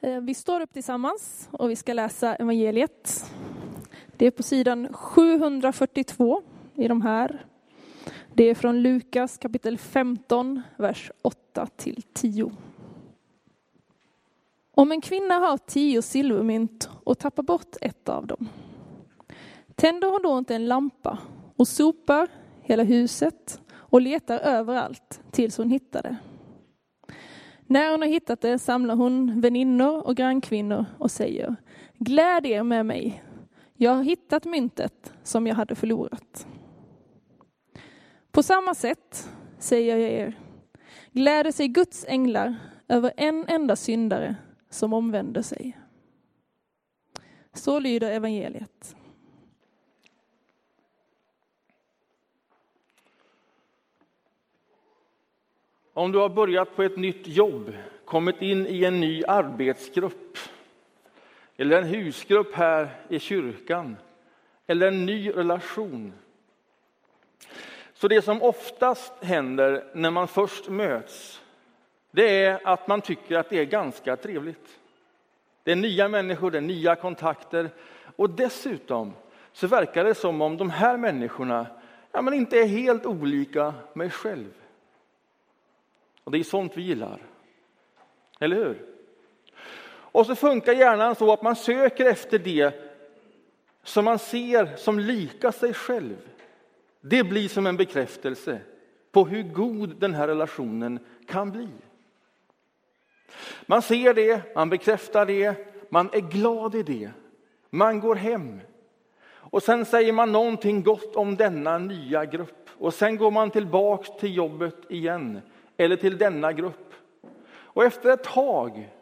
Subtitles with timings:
[0.00, 3.32] Eh, vi står upp tillsammans och vi ska läsa evangeliet.
[4.16, 6.42] Det är på sidan 742
[6.74, 7.46] i de här.
[8.34, 12.52] Det är från Lukas kapitel 15, vers 8 till 10.
[14.74, 18.48] Om en kvinna har tio silvermynt och tappar bort ett av dem,
[19.74, 21.18] tänder hon då inte en lampa
[21.56, 22.28] och sopar
[22.62, 26.16] hela huset och letar överallt tills hon hittar det?
[27.66, 31.56] När hon har hittat det samlar hon väninnor och grannkvinnor och säger
[31.98, 33.22] Gläd er med mig,
[33.74, 36.46] jag har hittat myntet som jag hade förlorat.
[38.30, 40.38] På samma sätt säger jag er,
[41.12, 42.54] gläder sig Guds änglar
[42.88, 44.36] över en enda syndare
[44.70, 45.78] som omvänder sig.
[47.52, 48.96] Så lyder evangeliet.
[55.96, 57.72] Om du har börjat på ett nytt jobb,
[58.04, 60.38] kommit in i en ny arbetsgrupp
[61.56, 63.96] eller en husgrupp här i kyrkan
[64.66, 66.12] eller en ny relation.
[67.94, 71.42] Så det som oftast händer när man först möts,
[72.10, 74.78] det är att man tycker att det är ganska trevligt.
[75.62, 77.70] Det är nya människor, det är nya kontakter
[78.16, 79.12] och dessutom
[79.52, 81.66] så verkar det som om de här människorna
[82.12, 84.52] ja, men inte är helt olika mig själv.
[86.26, 87.22] Och det är sånt vi gillar.
[88.40, 88.86] Eller hur?
[89.88, 92.74] Och så funkar hjärnan så att man söker efter det
[93.82, 96.16] som man ser som lika sig själv.
[97.00, 98.60] Det blir som en bekräftelse
[99.12, 101.68] på hur god den här relationen kan bli.
[103.66, 105.54] Man ser det, man bekräftar det,
[105.90, 107.10] man är glad i det.
[107.70, 108.60] Man går hem.
[109.28, 112.70] Och sen säger man någonting gott om denna nya grupp.
[112.78, 115.40] Och sen går man tillbaks till jobbet igen
[115.76, 116.94] eller till denna grupp.
[117.48, 118.92] Och efter ett tag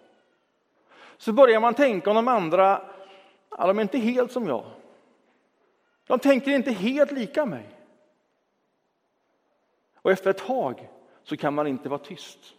[1.16, 2.82] så börjar man tänka om de andra,
[3.50, 4.64] ja, de är inte helt som jag.
[6.06, 7.68] De tänker inte helt lika mig.
[9.94, 10.88] Och efter ett tag
[11.22, 12.54] så kan man inte vara tyst.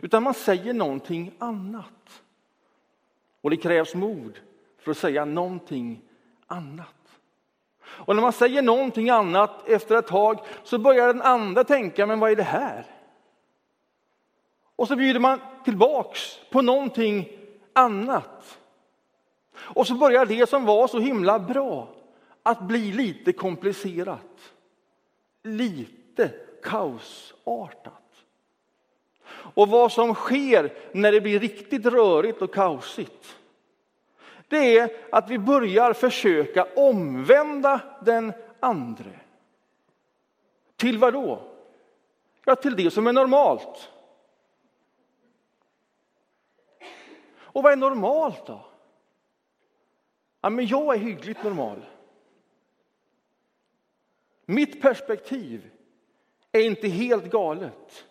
[0.00, 2.22] Utan man säger någonting annat.
[3.40, 4.40] Och det krävs mod
[4.78, 6.00] för att säga någonting
[6.46, 7.03] annat.
[7.96, 12.20] Och när man säger någonting annat efter ett tag så börjar den andra tänka, men
[12.20, 12.86] vad är det här?
[14.76, 17.28] Och så bjuder man tillbaks på någonting
[17.72, 18.58] annat.
[19.56, 21.88] Och så börjar det som var så himla bra
[22.42, 24.52] att bli lite komplicerat.
[25.42, 26.30] Lite
[26.62, 28.00] kaosartat.
[29.54, 33.36] Och vad som sker när det blir riktigt rörigt och kaosigt
[34.54, 39.20] det är att vi börjar försöka omvända den andre.
[40.76, 41.42] Till vad då?
[42.44, 43.90] Ja, till det som är normalt.
[47.36, 48.66] Och vad är normalt då?
[50.40, 51.84] Ja, men jag är hyggligt normal.
[54.46, 55.70] Mitt perspektiv
[56.52, 58.06] är inte helt galet.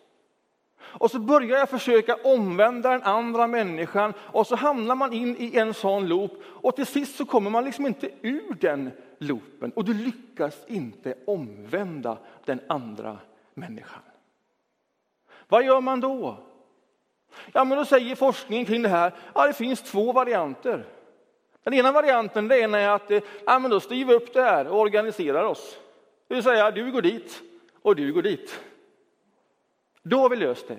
[0.98, 5.56] Och så börjar jag försöka omvända den andra människan och så hamnar man in i
[5.56, 9.84] en sån loop och till sist så kommer man liksom inte ur den loopen och
[9.84, 13.18] du lyckas inte omvända den andra
[13.54, 14.02] människan.
[15.48, 16.36] Vad gör man då?
[17.52, 20.84] Ja, men då säger forskningen kring det här ja, det finns två varianter.
[21.62, 24.66] Den ena varianten det är att eh, ja, men då styr vi upp det här
[24.66, 25.78] och organiserar oss.
[26.28, 27.42] Det vill säga, du går dit
[27.82, 28.60] och du går dit.
[30.06, 30.78] Då har vi löst det.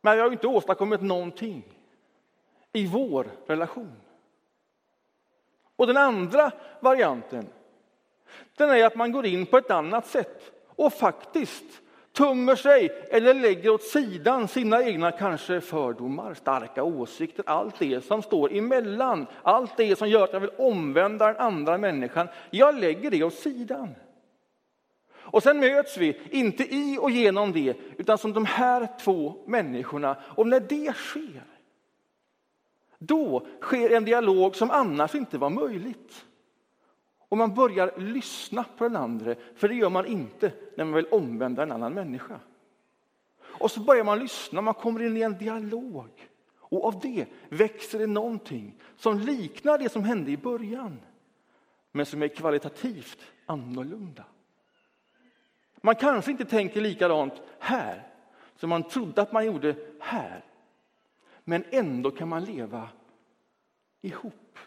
[0.00, 1.64] Men vi har inte åstadkommit någonting
[2.72, 3.96] i vår relation.
[5.76, 7.46] Och den andra varianten,
[8.56, 11.82] den är att man går in på ett annat sätt och faktiskt
[12.12, 18.22] tummer sig eller lägger åt sidan sina egna kanske fördomar, starka åsikter, allt det som
[18.22, 22.28] står emellan, allt det som gör att jag vill omvända den andra människan.
[22.50, 23.94] Jag lägger det åt sidan.
[25.32, 30.16] Och sen möts vi, inte i och genom det, utan som de här två människorna.
[30.36, 31.44] Och när det sker,
[32.98, 36.24] då sker en dialog som annars inte var möjligt.
[37.28, 41.06] Och man börjar lyssna på den andra, för det gör man inte när man vill
[41.10, 42.40] omvända en annan människa.
[43.40, 46.28] Och så börjar man lyssna, man kommer in i en dialog.
[46.58, 51.00] Och av det växer det någonting som liknar det som hände i början,
[51.92, 54.24] men som är kvalitativt annorlunda.
[55.84, 58.08] Man kanske inte tänker likadant här
[58.56, 60.44] som man trodde att man gjorde här.
[61.44, 62.88] Men ändå kan man leva
[64.00, 64.58] ihop.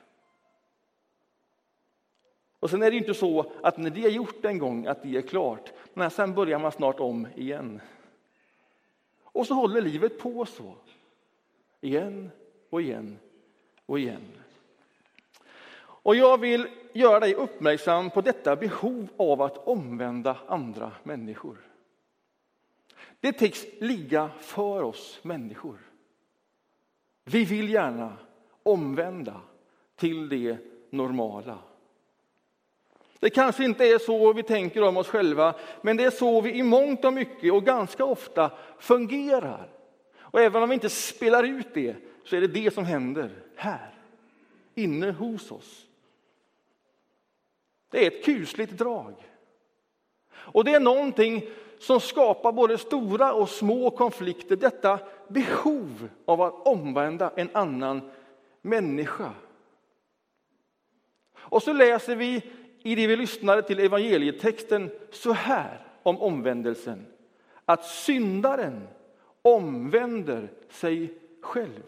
[2.60, 5.18] Och sen är det inte så att när det är gjort en gång att det
[5.18, 7.82] är klart, men sen börjar man snart om igen.
[9.24, 10.76] Och så håller livet på så.
[11.82, 12.32] Igen
[12.70, 13.20] och igen
[13.86, 14.28] och igen.
[16.06, 21.58] Och jag vill göra dig uppmärksam på detta behov av att omvända andra människor.
[23.20, 25.78] Det tycks ligga för oss människor.
[27.24, 28.18] Vi vill gärna
[28.64, 29.42] omvända
[29.96, 30.58] till det
[30.90, 31.58] normala.
[33.20, 36.54] Det kanske inte är så vi tänker om oss själva, men det är så vi
[36.54, 39.70] i mångt och mycket och ganska ofta fungerar.
[40.18, 43.94] Och även om vi inte spelar ut det, så är det det som händer här,
[44.76, 45.86] inne hos oss.
[47.96, 49.14] Det är ett kusligt drag.
[50.34, 51.50] Och det är någonting
[51.80, 58.12] som skapar både stora och små konflikter, detta behov av att omvända en annan
[58.62, 59.32] människa.
[61.36, 62.42] Och så läser vi
[62.84, 67.06] i det vi lyssnade till evangelietexten så här om omvändelsen.
[67.66, 68.88] Att syndaren
[69.42, 71.84] omvänder sig själv.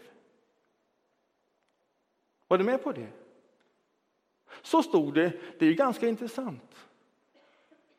[2.47, 3.07] Var du med på det?
[4.61, 5.31] Så stod det.
[5.59, 6.75] Det är ju ganska intressant.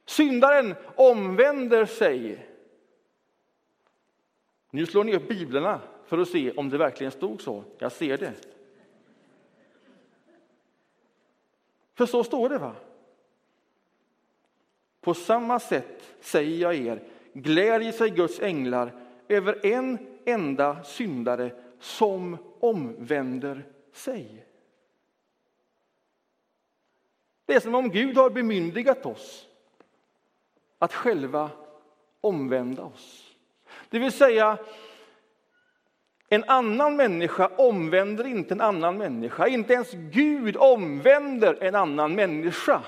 [0.04, 2.48] Syndaren omvänder sig.
[4.70, 7.64] Nu slår ni upp biblarna för att se om det verkligen stod så.
[7.78, 8.32] Jag ser det.
[11.94, 12.58] För så står det.
[12.58, 12.74] va?
[15.00, 17.02] På samma sätt säger jag er,
[17.32, 18.92] glädjer sig Guds änglar
[19.28, 21.50] över en enda syndare
[21.80, 24.44] som omvänder sig.
[27.48, 29.46] Det är som om Gud har bemyndigat oss
[30.78, 31.50] att själva
[32.20, 33.34] omvända oss.
[33.90, 34.58] Det vill säga,
[36.28, 39.46] en annan människa omvänder inte en annan människa.
[39.46, 42.82] Inte ens Gud omvänder en annan människa.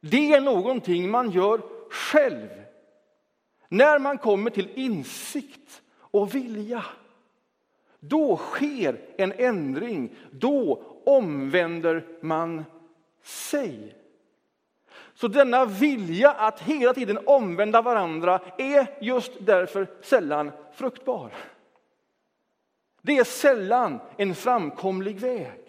[0.00, 2.48] Det är någonting man gör själv.
[3.68, 6.84] När man kommer till insikt och vilja,
[8.00, 10.16] då sker en ändring.
[10.30, 12.64] Då omvänder man
[13.28, 13.94] sig.
[15.14, 21.34] Så denna vilja att hela tiden omvända varandra är just därför sällan fruktbar.
[23.02, 25.60] Det är sällan en framkomlig väg.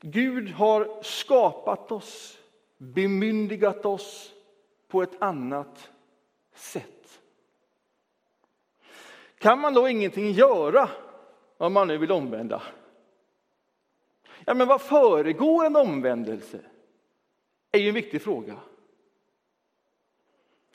[0.00, 2.38] Gud har skapat oss,
[2.76, 4.32] bemyndigat oss
[4.88, 5.90] på ett annat
[6.54, 7.20] sätt.
[9.38, 10.90] Kan man då ingenting göra
[11.66, 12.62] om man nu vill omvända?
[14.44, 16.60] Ja, men vad föregår en omvändelse?
[17.74, 18.56] är ju en viktig fråga.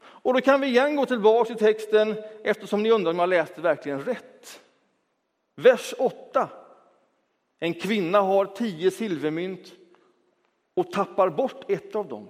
[0.02, 3.62] Och då kan vi igen gå tillbaka till texten eftersom ni undrar om jag läste
[3.62, 4.62] verkligen rätt.
[5.56, 6.50] Vers 8.
[7.60, 9.74] En kvinna har tio silvermynt
[10.74, 12.30] och tappar bort ett av dem.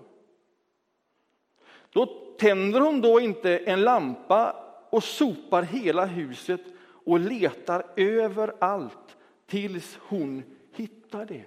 [1.89, 2.05] Då
[2.39, 4.55] tänder hon då inte en lampa
[4.89, 6.61] och sopar hela huset
[7.09, 11.45] och letar överallt tills hon hittar det.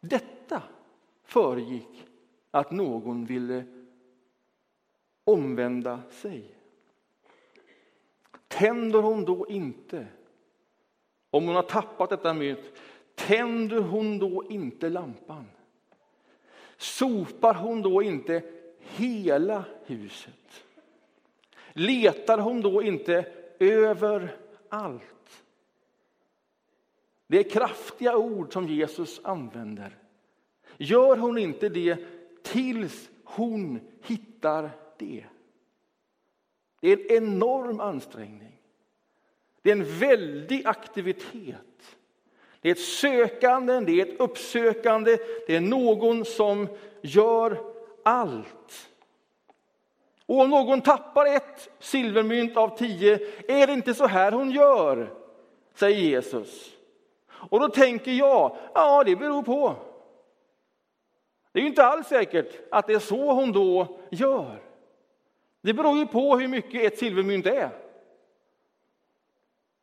[0.00, 0.62] Detta
[1.24, 2.06] föregick
[2.50, 3.64] att någon ville
[5.24, 6.54] omvända sig.
[8.48, 10.06] Tänder hon då inte,
[11.30, 12.72] om hon har tappat detta mynt,
[13.14, 15.44] tänder hon då inte lampan?
[16.76, 18.42] Sopar hon då inte
[18.78, 20.64] hela huset?
[21.72, 25.44] Letar hon då inte överallt?
[27.26, 29.98] Det är kraftiga ord som Jesus använder.
[30.76, 31.98] Gör hon inte det
[32.42, 35.24] tills hon hittar det.
[36.80, 38.60] Det är en enorm ansträngning.
[39.62, 41.96] Det är en väldig aktivitet.
[42.60, 46.68] Det är ett sökande, det är ett uppsökande, det är någon som
[47.02, 47.58] gör
[48.02, 48.87] allt.
[50.28, 55.14] Och om någon tappar ett silvermynt av tio, är det inte så här hon gör?
[55.74, 56.70] Säger Jesus.
[57.30, 59.74] Och då tänker jag, ja det beror på.
[61.52, 64.62] Det är ju inte alls säkert att det är så hon då gör.
[65.60, 67.70] Det beror ju på hur mycket ett silvermynt är.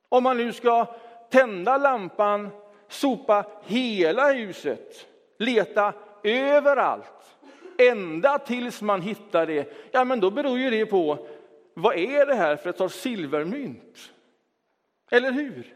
[0.09, 0.85] Om man nu ska
[1.29, 2.49] tända lampan,
[2.87, 7.34] sopa hela huset, leta överallt,
[7.77, 11.27] ända tills man hittar det, ja men då beror ju det på
[11.73, 14.13] vad är det här för ett sorts silvermynt?
[15.11, 15.75] Eller hur?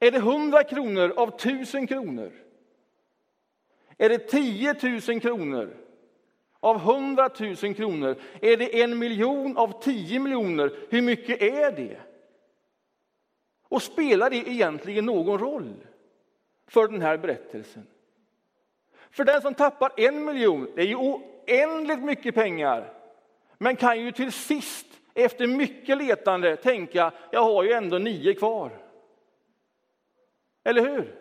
[0.00, 2.32] Är det 100 kronor av 1000 kronor?
[3.98, 4.74] Är det 10
[5.08, 5.76] 000 kronor?
[6.60, 7.30] av 100
[7.62, 8.16] 000 kronor?
[8.40, 10.72] Är det en miljon av 10 miljoner?
[10.88, 12.00] Hur mycket är det?
[13.68, 15.74] Och spelar det egentligen någon roll
[16.66, 17.86] för den här berättelsen?
[19.10, 22.92] För den som tappar en miljon, det är ju oändligt mycket pengar,
[23.58, 28.70] men kan ju till sist efter mycket letande tänka, jag har ju ändå nio kvar.
[30.64, 31.16] Eller hur?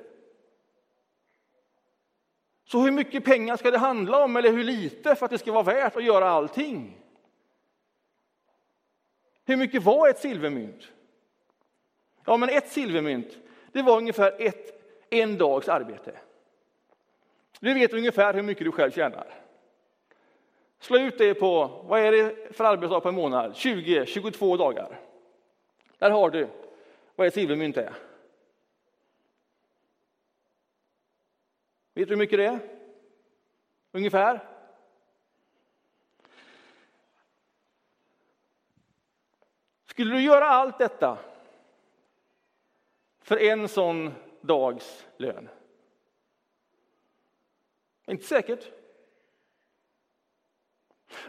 [2.65, 5.51] Så hur mycket pengar ska det handla om, eller hur lite, för att det ska
[5.51, 6.97] vara värt att göra allting?
[9.45, 10.91] Hur mycket var ett silvermynt?
[12.25, 13.37] Ja, men ett silvermynt,
[13.71, 16.19] det var ungefär ett, en dags arbete.
[17.59, 19.27] Du vet ungefär hur mycket du själv tjänar.
[20.79, 23.55] Slå ut det på, vad är det för arbetsdag på en månad?
[23.55, 24.99] 20, 22 dagar.
[25.97, 26.47] Där har du
[27.15, 27.93] vad ett silvermynt är.
[31.93, 32.59] Vet du hur mycket det är?
[33.91, 34.39] Ungefär?
[39.85, 41.17] Skulle du göra allt detta
[43.19, 45.49] för en sån dags lön?
[48.09, 48.71] Inte säkert.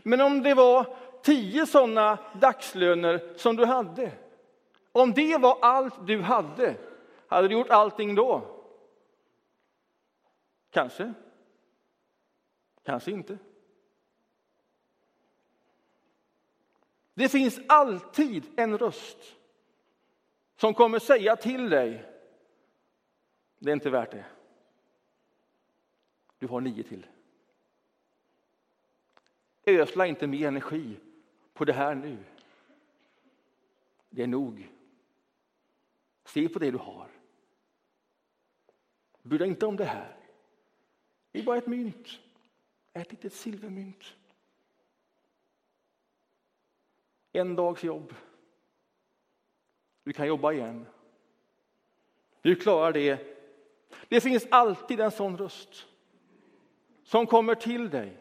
[0.03, 4.13] Men om det var tio sådana dagslöner som du hade,
[4.93, 6.77] om det var allt du hade,
[7.29, 8.57] hade du gjort allting då?
[10.71, 11.13] Kanske.
[12.83, 13.39] Kanske inte.
[17.15, 19.37] Det finns alltid en röst
[20.57, 22.05] som kommer säga till dig,
[23.59, 24.25] det är inte värt det.
[26.41, 27.07] Du har nio till.
[29.67, 30.97] Ösla inte mer energi
[31.53, 32.19] på det här nu.
[34.11, 34.69] Det är nog.
[36.25, 37.09] Se på det du har.
[39.23, 40.17] Bry dig inte om det här.
[41.31, 42.09] Det är bara ett mynt.
[42.93, 44.05] Ett litet silvermynt.
[47.33, 48.15] En dags jobb.
[50.03, 50.87] Du kan jobba igen.
[52.43, 53.37] Du klarar det.
[54.09, 55.87] Det finns alltid en sån röst
[57.11, 58.17] som kommer till dig.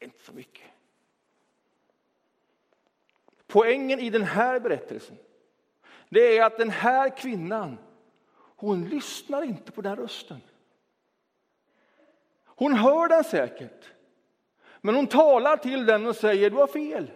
[0.00, 0.66] Inte så mycket.
[3.46, 5.16] Poängen i den här berättelsen
[6.08, 7.78] det är att den här kvinnan,
[8.36, 10.40] hon lyssnar inte på den rösten.
[12.44, 13.92] Hon hör den säkert,
[14.80, 17.10] men hon talar till den och säger du har fel.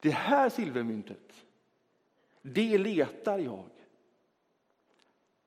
[0.00, 1.44] Det här silvermyntet,
[2.42, 3.70] det letar jag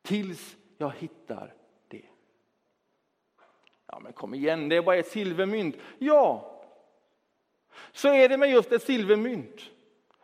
[0.01, 1.56] tills jag hittar.
[3.97, 5.75] Ja, men kom igen, det är bara ett silvermynt.
[5.99, 6.51] Ja,
[7.91, 9.61] så är det med just ett silvermynt.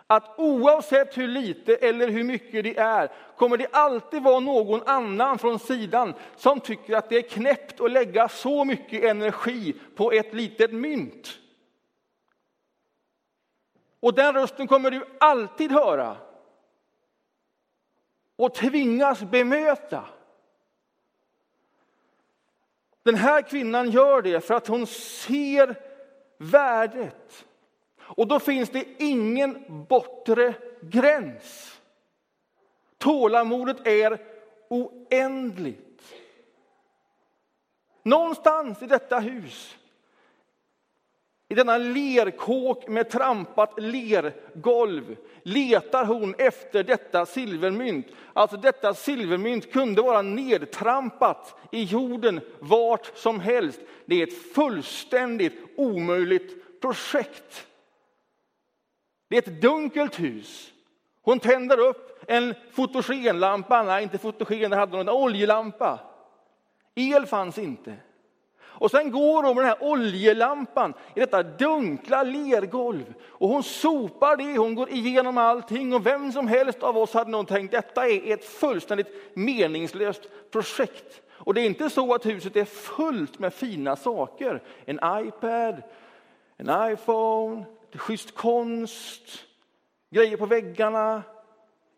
[0.08, 5.40] Att oavsett hur lite eller hur mycket det är kommer det alltid vara någon annan
[5.40, 10.34] från sidan som tycker att det är knäppt att lägga så mycket energi på ett
[10.34, 11.40] litet mynt.
[14.00, 16.18] Och den rösten kommer du alltid höra
[18.36, 20.06] och tvingas bemöta.
[23.04, 25.76] Den här kvinnan gör det för att hon ser
[26.38, 27.46] värdet.
[28.00, 31.80] Och då finns det ingen bortre gräns.
[32.98, 34.20] Tålamodet är
[34.70, 36.04] oändligt.
[38.04, 39.78] Någonstans i detta hus
[41.54, 48.08] i denna lerkåk med trampat lergolv letar hon efter detta silvermynt.
[48.34, 53.80] Alltså detta silvermynt kunde vara nedtrampat i jorden vart som helst.
[54.06, 57.68] Det är ett fullständigt omöjligt projekt.
[59.30, 60.74] Det är ett dunkelt hus.
[61.22, 66.00] Hon tänder upp en fotogenlampa, nej inte fotogen, det hade hon en oljelampa.
[66.96, 67.96] El fanns inte.
[68.76, 73.14] Och sen går hon med den här oljelampan i detta dunkla lergolv.
[73.28, 75.94] Och hon sopar det, hon går igenom allting.
[75.94, 81.22] Och vem som helst av oss hade nog tänkt detta är ett fullständigt meningslöst projekt.
[81.32, 84.62] Och det är inte så att huset är fullt med fina saker.
[84.86, 85.84] En iPad,
[86.58, 89.46] en iPhone, schysst konst,
[90.10, 91.24] grejer på väggarna,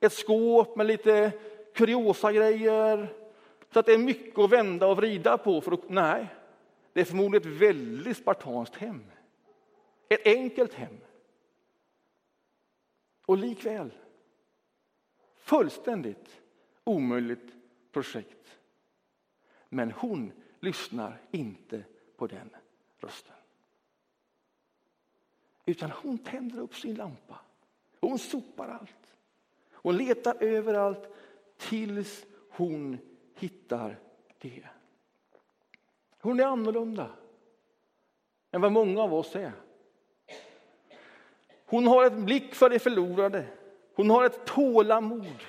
[0.02, 1.32] ett skåp med lite
[1.76, 3.08] kuriosa grejer.
[3.74, 5.62] Så att det är mycket att vända och vrida på.
[5.62, 6.28] För att, nej,
[6.96, 9.04] det är förmodligen ett väldigt spartanskt hem.
[10.10, 10.98] Ett enkelt hem.
[13.26, 13.94] Och likväl
[15.36, 16.42] fullständigt
[16.84, 17.54] omöjligt
[17.92, 18.58] projekt.
[19.70, 21.84] Men hon lyssnar inte
[22.18, 22.50] på den
[22.98, 23.36] rösten.
[25.66, 27.40] Utan hon tänder upp sin lampa.
[28.00, 29.16] Hon sopar allt.
[29.72, 31.10] Hon letar överallt
[31.58, 32.98] tills hon
[33.34, 34.00] hittar
[34.38, 34.68] det.
[36.26, 37.10] Hon är annorlunda
[38.52, 39.52] än vad många av oss är.
[41.66, 43.46] Hon har en blick för det förlorade.
[43.96, 45.44] Hon har ett tålamod.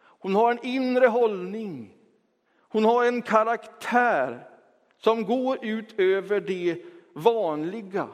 [0.00, 1.96] Hon har en inre hållning.
[2.58, 4.50] Hon har en karaktär
[4.98, 8.08] som går ut över det vanliga.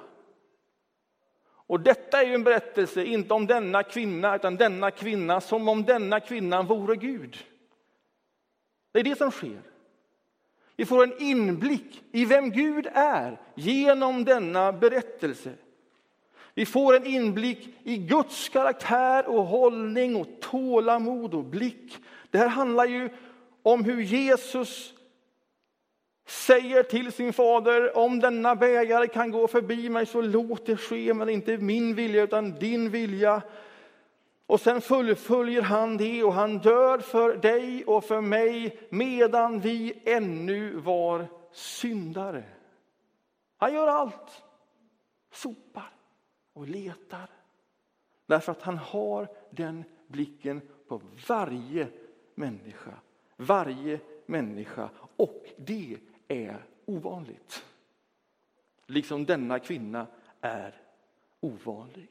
[1.42, 5.84] Och detta är ju en berättelse, inte om denna kvinna, utan denna kvinna som om
[5.84, 7.44] denna kvinnan vore Gud.
[8.92, 9.69] Det är det som sker.
[10.80, 15.52] Vi får en inblick i vem Gud är genom denna berättelse.
[16.54, 21.98] Vi får en inblick i Guds karaktär och hållning och tålamod och blick.
[22.30, 23.08] Det här handlar ju
[23.62, 24.94] om hur Jesus
[26.26, 31.14] säger till sin fader om denna bägare kan gå förbi mig så låt det ske,
[31.14, 33.42] men inte min vilja utan din vilja.
[34.50, 40.02] Och sen fullföljer han det och han dör för dig och för mig medan vi
[40.04, 42.44] ännu var syndare.
[43.56, 44.42] Han gör allt.
[45.32, 45.90] Sopar
[46.52, 47.30] och letar.
[48.26, 51.88] Därför att han har den blicken på varje
[52.34, 52.94] människa.
[53.36, 54.90] Varje människa.
[55.16, 55.96] Och det
[56.28, 57.64] är ovanligt.
[58.86, 60.06] Liksom denna kvinna
[60.40, 60.82] är
[61.40, 62.08] ovanlig.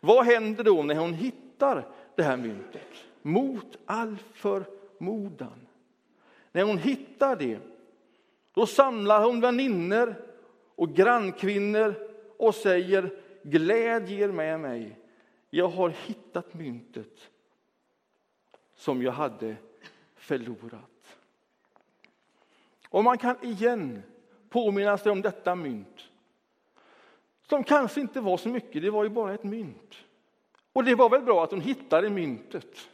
[0.00, 1.51] Vad händer då när hon hittar
[2.14, 2.88] det här myntet?
[3.22, 5.66] Mot all förmodan.
[6.52, 7.58] När hon hittar det,
[8.54, 10.14] då samlar hon väninnor
[10.74, 11.94] och grannkvinnor
[12.38, 14.98] och säger gläd er med mig.
[15.50, 17.30] Jag har hittat myntet
[18.74, 19.56] som jag hade
[20.14, 21.18] förlorat.
[22.88, 24.02] Och man kan igen
[24.48, 26.08] påminna sig om detta mynt.
[27.48, 29.94] Som kanske inte var så mycket, det var ju bara ett mynt.
[30.72, 32.88] Och det var väl bra att hon hittade myntet.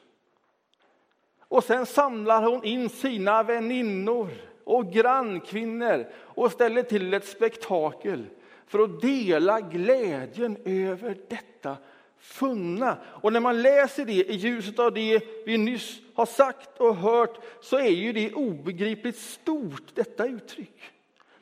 [1.40, 4.28] Och sen samlar hon in sina väninnor
[4.64, 8.26] och grannkvinnor och ställer till ett spektakel
[8.66, 11.76] för att dela glädjen över detta
[12.18, 12.98] funna.
[13.04, 17.38] Och när man läser det i ljuset av det vi nyss har sagt och hört
[17.60, 20.82] så är ju det obegripligt stort, detta uttryck.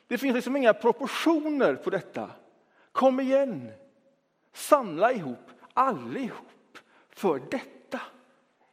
[0.07, 2.29] Det finns liksom inga proportioner på detta.
[2.91, 3.71] Kom igen!
[4.53, 6.77] Samla ihop allihop
[7.09, 8.01] för detta.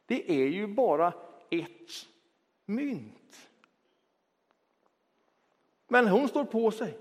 [0.06, 1.12] Det är ju bara
[1.50, 2.06] ett
[2.66, 3.50] mynt.
[5.88, 6.98] Men hon står på sig.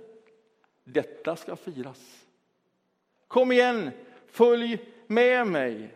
[0.84, 2.26] Detta ska firas.
[3.28, 3.92] Kom igen,
[4.28, 5.96] följ med mig.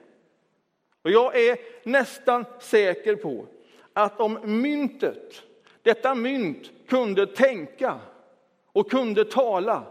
[1.02, 3.46] Och jag är nästan säker på
[3.93, 5.43] att om myntet,
[5.82, 8.00] detta mynt kunde tänka
[8.65, 9.84] och kunde tala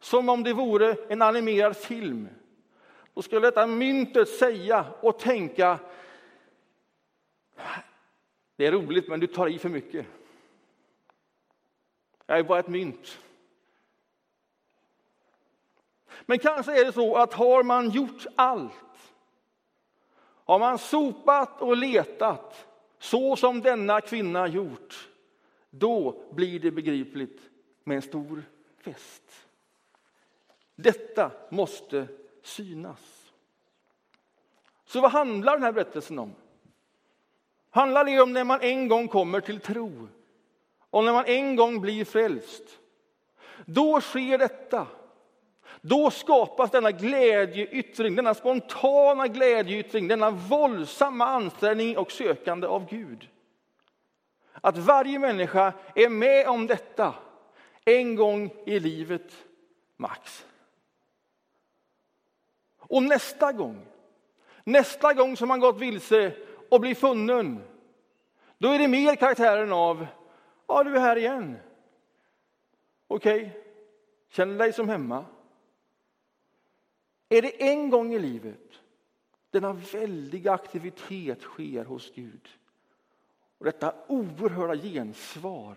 [0.00, 2.28] som om det vore en animerad film,
[3.16, 5.78] då skulle detta myntet säga och tänka
[8.56, 10.06] det är roligt, men du tar i för mycket.
[12.26, 13.18] Jag är bara ett mynt.
[16.26, 19.14] Men kanske är det så att har man gjort allt,
[20.44, 22.66] har man sopat och letat
[22.98, 25.08] så som denna kvinna gjort,
[25.70, 27.40] då blir det begripligt
[27.84, 28.42] med en stor
[28.78, 29.46] fest.
[30.74, 32.08] Detta måste
[32.46, 33.32] synas.
[34.84, 36.34] Så vad handlar den här berättelsen om?
[37.70, 40.08] Handlar det om när man en gång kommer till tro
[40.90, 42.62] och när man en gång blir frälst?
[43.66, 44.86] Då sker detta
[45.80, 53.28] då skapas denna glädjeyttring, denna spontana glädjeyttring, denna våldsamma ansträngning och sökande av Gud.
[54.52, 57.14] Att varje människa är med om detta
[57.84, 59.32] en gång i livet,
[59.96, 60.46] max.
[62.88, 63.86] Och nästa gång,
[64.64, 66.32] nästa gång som man gått vilse
[66.70, 67.62] och blir funnen,
[68.58, 70.06] då är det mer karaktären av,
[70.66, 71.56] ja du är här igen.
[73.08, 73.60] Okej, okay.
[74.28, 75.24] känner dig som hemma.
[77.28, 78.66] Är det en gång i livet
[79.50, 82.48] denna väldiga aktivitet sker hos Gud
[83.58, 85.76] och detta oerhörda gensvar,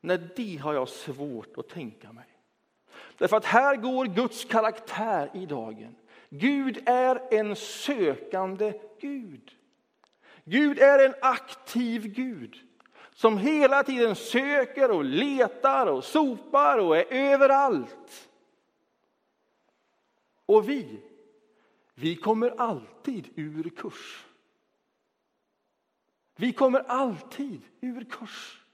[0.00, 2.24] när det har jag svårt att tänka mig.
[3.18, 5.96] Därför att här går Guds karaktär i dagen.
[6.38, 9.56] Gud är en sökande Gud.
[10.44, 12.62] Gud är en aktiv Gud
[13.14, 18.28] som hela tiden söker och letar och sopar och är överallt.
[20.46, 21.02] Och vi,
[21.94, 24.26] vi kommer alltid ur kurs.
[26.36, 28.65] Vi kommer alltid ur kurs.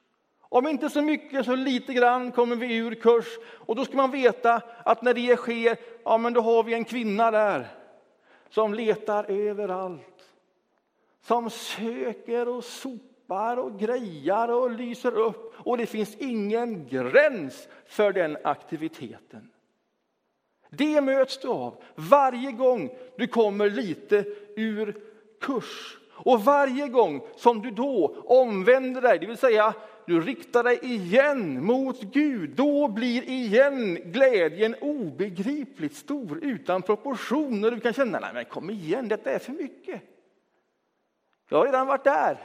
[0.53, 3.27] Om inte så mycket så lite grann kommer vi ur kurs.
[3.51, 6.85] Och då ska man veta att när det sker, ja men då har vi en
[6.85, 7.67] kvinna där
[8.51, 10.25] som letar överallt.
[11.23, 15.55] Som söker och sopar och grejar och lyser upp.
[15.57, 19.51] Och det finns ingen gräns för den aktiviteten.
[20.71, 24.25] Det möts du av varje gång du kommer lite
[24.57, 25.03] ur
[25.41, 25.99] kurs.
[26.13, 29.75] Och varje gång som du då omvänder dig, det vill säga
[30.07, 37.71] du riktar dig igen mot Gud, då blir igen glädjen obegripligt stor, utan proportioner.
[37.71, 40.03] Du kan känna, nej men kom igen, detta är för mycket.
[41.49, 42.39] Jag har redan varit där.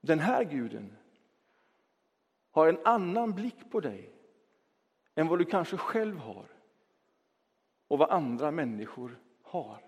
[0.00, 0.96] Den här guden
[2.50, 4.10] har en annan blick på dig
[5.14, 6.46] än vad du kanske själv har
[7.88, 9.82] och vad andra människor har.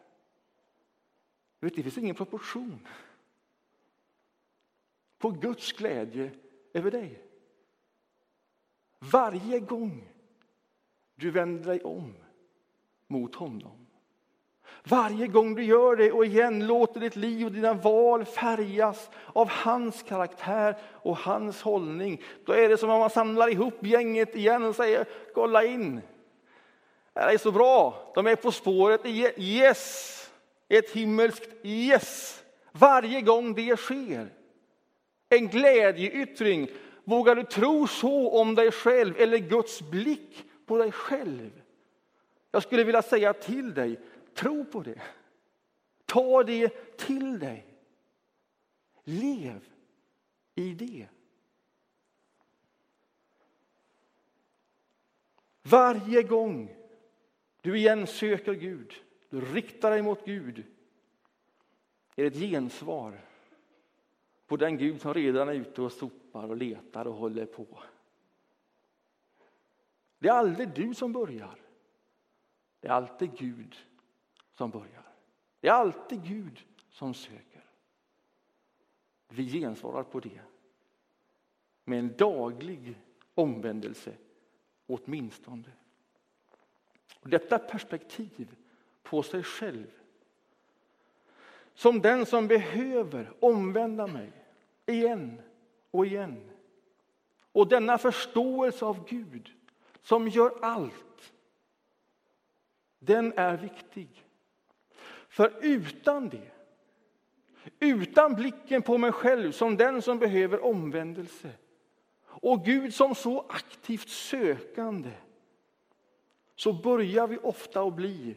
[1.61, 2.87] Du vet, det finns ingen proportion
[5.25, 6.31] på Guds glädje
[6.73, 7.19] över dig.
[8.99, 10.09] Varje gång
[11.15, 12.15] du vänder dig om
[13.07, 13.87] mot honom.
[14.83, 19.49] Varje gång du gör det och igen låter ditt liv och dina val färgas av
[19.49, 22.23] hans karaktär och hans hållning.
[22.45, 26.01] Då är det som om man samlar ihop gänget igen och säger kolla in.
[27.13, 29.07] Det är så bra, de är på spåret.
[29.37, 30.31] Yes!
[30.69, 32.43] Ett himmelskt yes.
[32.73, 34.44] Varje gång det sker.
[35.29, 36.69] En glädjeyttring.
[37.05, 41.63] Vågar du tro så om dig själv eller Guds blick på dig själv?
[42.51, 44.01] Jag skulle vilja säga till dig,
[44.35, 45.03] tro på det.
[46.07, 47.67] Ta det till dig.
[49.05, 49.65] Lev
[50.55, 51.07] i det.
[55.63, 56.77] Varje gång
[57.61, 58.95] du igen söker Gud,
[59.31, 60.65] du riktar dig mot Gud,
[62.17, 63.21] är det ett gensvar
[64.47, 67.83] på den Gud som redan är ute och sopar och letar och håller på.
[70.19, 71.59] Det är aldrig du som börjar.
[72.81, 73.77] Det är alltid Gud
[74.53, 75.13] som börjar.
[75.61, 77.65] Det är alltid Gud som söker.
[79.29, 80.41] Vi gensvarar på det
[81.85, 82.99] med en daglig
[83.35, 84.13] omvändelse
[84.87, 85.71] åtminstone.
[87.23, 88.57] Detta perspektiv
[89.03, 90.04] på sig själv
[91.75, 94.33] som den som behöver omvända mig
[94.87, 95.41] igen
[95.91, 96.51] och igen.
[97.53, 99.51] Och denna förståelse av Gud
[100.03, 101.33] som gör allt,
[102.99, 104.09] den är viktig.
[105.29, 106.51] För utan det,
[107.81, 111.51] utan blicken på mig själv som den som behöver omvändelse
[112.25, 115.11] och Gud som så aktivt sökande
[116.57, 118.37] så börjar vi ofta att bli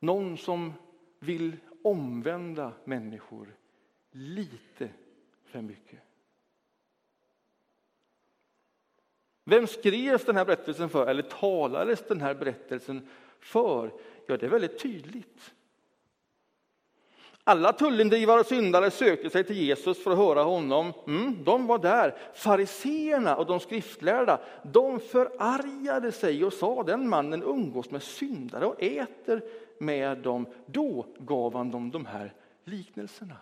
[0.00, 0.72] någon som
[1.18, 1.56] vill
[1.86, 3.56] omvända människor
[4.10, 4.88] lite
[5.44, 6.00] för mycket.
[9.44, 13.08] Vem skrevs den här berättelsen för, eller talades den här berättelsen
[13.40, 13.92] för?
[14.26, 15.54] Ja, det är väldigt tydligt.
[17.44, 20.92] Alla tullindrivare och syndare sökte sig till Jesus för att höra honom.
[21.06, 22.16] Mm, de var där.
[22.34, 28.82] Fariseerna och de skriftlärda de förargade sig och sa den mannen umgås med syndare och
[28.82, 29.42] äter
[29.78, 30.46] med dem.
[30.66, 32.34] Då gav han dem de här
[32.64, 33.36] liknelserna.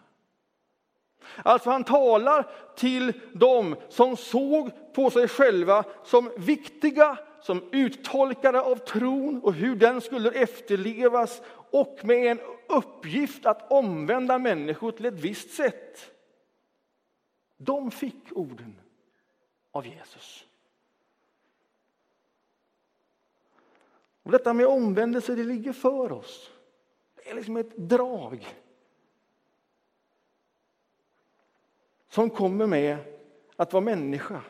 [1.37, 8.77] Alltså han talar till dem som såg på sig själva som viktiga, som uttolkare av
[8.77, 15.21] tron och hur den skulle efterlevas och med en uppgift att omvända människor till ett
[15.21, 16.11] visst sätt.
[17.57, 18.81] De fick orden
[19.73, 20.47] av Jesus.
[24.25, 26.51] Och detta med omvändelse, det ligger för oss.
[27.15, 28.47] Det är liksom ett drag
[32.09, 32.99] som kommer med
[33.57, 34.43] att vara människa.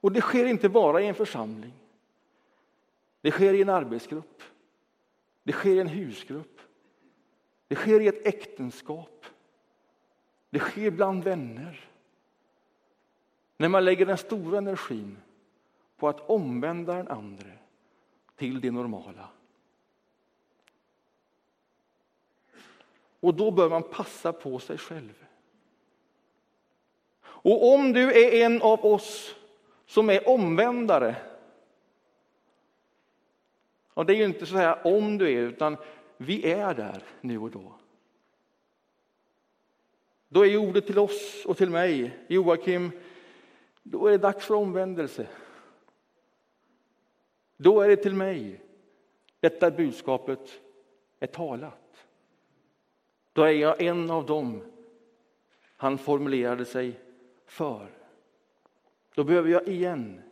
[0.00, 1.72] Och det sker inte bara i en församling.
[3.20, 4.42] Det sker i en arbetsgrupp.
[5.42, 6.60] Det sker i en husgrupp.
[7.68, 9.26] Det sker i ett äktenskap.
[10.50, 11.90] Det sker bland vänner.
[13.56, 15.16] När man lägger den stora energin
[15.96, 17.48] på att omvända den andra
[18.38, 19.28] till det normala.
[23.20, 25.24] Och då bör man passa på sig själv.
[27.20, 29.34] Och om du är en av oss
[29.86, 31.16] som är omvändare
[33.98, 35.76] och det är ju inte så här om du är, utan
[36.16, 37.72] vi är där nu och då.
[40.28, 42.90] Då är ordet till oss och till mig, Joakim,
[43.82, 45.26] då är det dags för omvändelse.
[47.60, 48.60] Då är det till mig
[49.40, 50.60] detta budskapet
[51.20, 52.06] är talat.
[53.32, 54.62] Då är jag en av dem
[55.76, 57.00] han formulerade sig
[57.46, 57.88] för.
[59.14, 60.22] Då behöver jag igen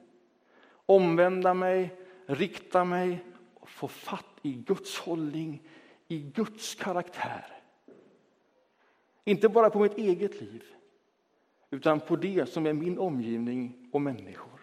[0.87, 5.63] omvända mig, rikta mig och få fatt i Guds hållning,
[6.09, 7.63] i Guds karaktär.
[9.25, 10.65] Inte bara på mitt eget liv,
[11.71, 14.56] utan på det som är min omgivning och människor.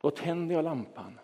[0.00, 1.18] Då tänder jag lampan.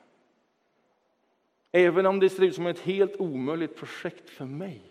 [1.73, 4.83] Även om det ser ut som ett helt omöjligt projekt för mig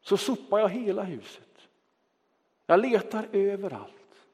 [0.00, 1.68] så sopar jag hela huset.
[2.66, 4.26] Jag letar överallt.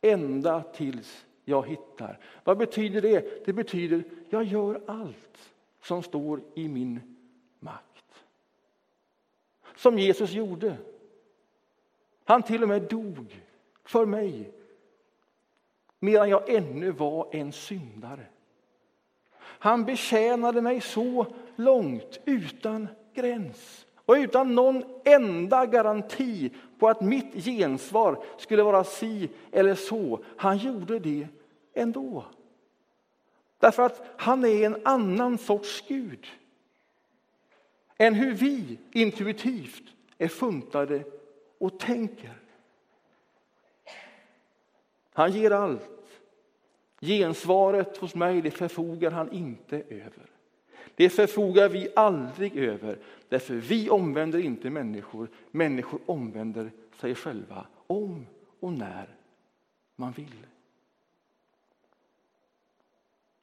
[0.00, 2.18] Ända tills jag hittar.
[2.44, 3.46] Vad betyder det?
[3.46, 7.16] Det betyder jag gör allt som står i min
[7.58, 8.24] makt.
[9.76, 10.76] Som Jesus gjorde.
[12.24, 13.42] Han till och med dog
[13.84, 14.52] för mig
[16.04, 18.26] medan jag ännu var en syndare.
[19.40, 27.44] Han betjänade mig så långt utan gräns och utan någon enda garanti på att mitt
[27.44, 30.24] gensvar skulle vara si eller så.
[30.36, 31.28] Han gjorde det
[31.74, 32.24] ändå.
[33.58, 36.26] Därför att han är en annan sorts Gud
[37.98, 39.82] än hur vi intuitivt
[40.18, 41.04] är funtade
[41.58, 42.32] och tänker.
[45.12, 45.93] Han ger allt.
[47.04, 50.30] Gensvaret hos mig det förfogar han inte över.
[50.94, 55.28] Det förfogar vi aldrig över, därför vi omvänder inte människor.
[55.50, 58.26] Människor omvänder sig själva om
[58.60, 59.16] och när
[59.96, 60.46] man vill.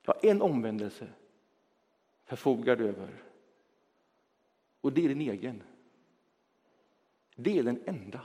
[0.05, 1.07] Ja, en omvändelse
[2.25, 3.09] förfogar du över.
[4.81, 5.63] Och det är din egen.
[7.35, 8.21] Det är den enda.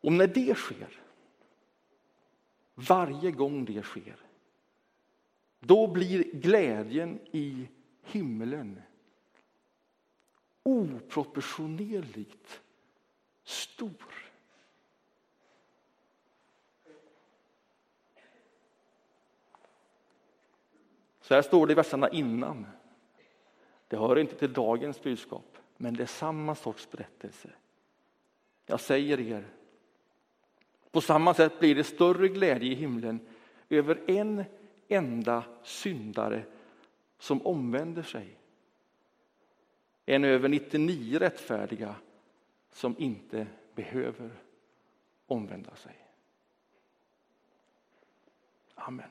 [0.00, 1.00] Och när det sker,
[2.74, 4.16] varje gång det sker,
[5.60, 7.68] då blir glädjen i
[8.02, 8.82] himlen
[10.62, 12.60] oproportionerligt
[13.44, 14.30] stor.
[21.20, 22.66] Så här står det i verserna innan.
[23.88, 27.50] Det hör inte till dagens budskap, men det är samma sorts berättelse.
[28.66, 29.44] Jag säger er,
[30.92, 33.20] på samma sätt blir det större glädje i himlen
[33.68, 34.44] över en
[34.88, 36.44] enda syndare
[37.18, 38.38] som omvänder sig
[40.06, 41.94] än över 99 rättfärdiga
[42.70, 44.30] som inte behöver
[45.26, 45.96] omvända sig.
[48.74, 49.08] Amen.